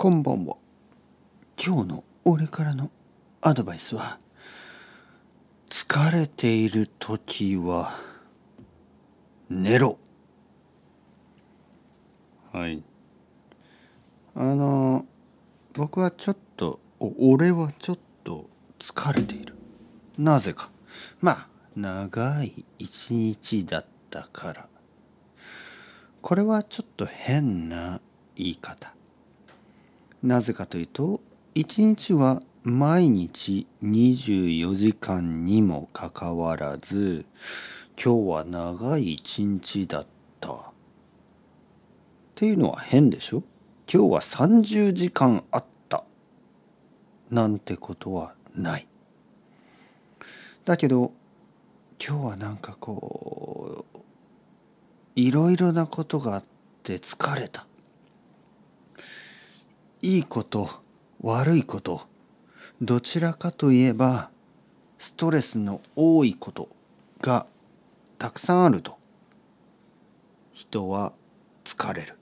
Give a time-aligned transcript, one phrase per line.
[0.00, 0.54] こんばんは。
[1.60, 2.92] 今日の俺からの
[3.40, 4.20] アドバイスは
[5.68, 7.90] 疲れている時は
[9.50, 9.98] 寝ろ。
[12.52, 12.84] はい。
[14.36, 15.04] あの
[15.72, 19.56] 僕はちょっとお俺はちょっと疲れている。
[20.16, 20.70] なぜか。
[21.20, 24.68] まあ長い一日だったから。
[26.22, 28.00] これはちょっと変な
[28.36, 28.94] 言い方
[30.22, 31.20] なぜかというと
[31.54, 37.24] 一日は毎日24時間にもかかわらず
[38.02, 40.06] 今日は長い一日だっ
[40.40, 40.52] た。
[40.52, 40.60] っ
[42.34, 43.42] ていうのは変でしょ？
[43.92, 46.04] 今日は30時間あった。
[47.30, 48.86] なんてことはない。
[50.64, 51.12] だけど
[52.04, 53.98] 今日はなんかこう
[55.14, 56.44] いろいろなことがあっ
[56.82, 57.67] て疲れた。
[60.08, 60.70] いいこと
[61.20, 62.00] 悪いこと
[62.80, 64.30] どちらかといえば
[64.96, 66.70] ストレスの多いこと
[67.20, 67.46] が
[68.18, 68.96] たくさんあると。
[70.54, 71.12] 人は
[71.62, 72.14] 疲れる。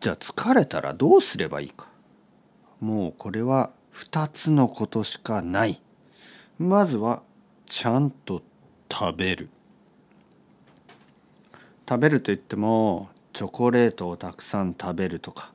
[0.00, 1.86] じゃあ疲れたらどうすればいいか。
[2.80, 5.80] もうこれは2つのことしかない。
[6.58, 7.22] まずは
[7.66, 8.42] ちゃんと
[8.90, 9.48] 食べる。
[11.88, 15.52] 食べるといってもチョコレートをたくさん食べるとか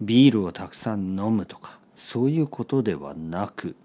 [0.00, 3.76] ビールをたくさん飲むとかそういうことではなく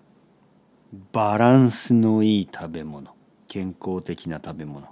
[1.12, 3.16] バランスのいい食べ物
[3.48, 4.88] 健康的な食べ物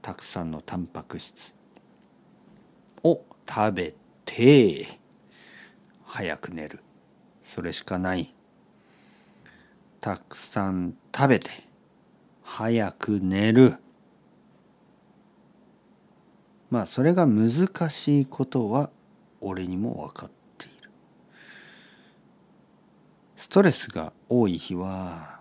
[0.00, 1.54] たくさんのタンパク質
[3.02, 4.98] を食べて
[6.04, 6.80] 早く寝る。
[7.42, 8.34] それしかない。
[10.00, 11.50] たくさん食べて
[12.42, 13.76] 早く寝る。
[16.70, 18.90] まあそれが難しいことは
[19.40, 20.90] 俺にも分かっている。
[23.36, 25.40] ストレスが多い日は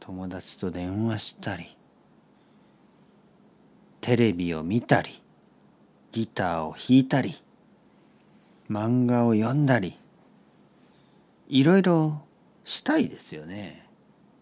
[0.00, 1.76] 友達と電話したり
[4.00, 5.22] テレビを見たり
[6.10, 7.36] ギターを弾いたり
[8.68, 9.96] 漫画を読んだり
[11.48, 12.22] いろいろ
[12.64, 13.86] したいですよね。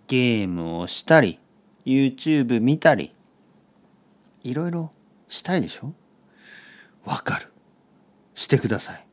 [0.07, 1.39] ゲームをしたり
[1.85, 3.13] YouTube 見たり
[4.43, 4.91] いろいろ
[5.29, 5.93] したいでしょ？
[7.05, 7.53] わかる。
[8.35, 9.07] してください。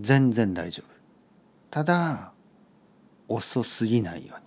[0.00, 0.90] 全然大丈夫。
[1.70, 2.32] ただ
[3.28, 4.46] 遅すぎないように。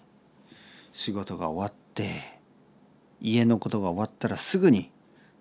[0.91, 2.09] 仕事が終わって
[3.21, 4.91] 家のことが終わったらすぐに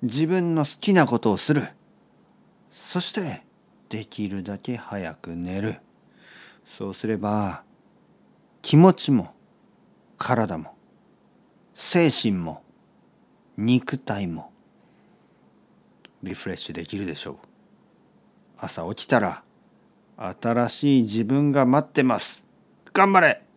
[0.02, 1.62] 自分の好きなことをする。
[2.70, 3.42] そして
[3.88, 5.76] できるだけ早く寝る。
[6.64, 7.64] そうすれば
[8.60, 9.34] 気持ちも
[10.19, 10.76] 体も
[11.75, 12.62] 精神も
[13.56, 14.52] 肉体も
[16.23, 17.37] リフレッシュできるでしょう。
[18.59, 19.43] 朝起きたら
[20.17, 22.47] 新しい自分が待ってます。
[22.93, 23.47] 頑張れ。